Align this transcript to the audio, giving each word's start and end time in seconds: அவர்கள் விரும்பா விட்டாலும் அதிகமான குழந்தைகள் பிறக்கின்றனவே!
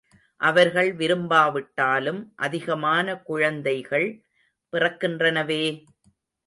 அவர்கள் 0.41 0.89
விரும்பா 0.95 1.51
விட்டாலும் 1.51 2.33
அதிகமான 2.37 3.15
குழந்தைகள் 3.21 4.09
பிறக்கின்றனவே! 4.73 5.63